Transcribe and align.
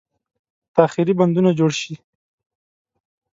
تاخیري 0.75 1.13
بندونه 1.19 1.49
جوړ 1.59 1.71
شي. 1.79 1.93